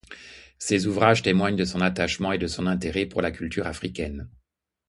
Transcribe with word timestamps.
Ces 0.57 0.87
ouvrages 0.87 1.21
témoignent 1.21 1.55
de 1.55 1.63
son 1.63 1.79
attachement 1.79 2.31
et 2.31 2.39
de 2.39 2.47
son 2.47 2.65
intérêt 2.65 3.05
pour 3.05 3.21
la 3.21 3.29
culture 3.29 3.67
africaine. 3.67 4.27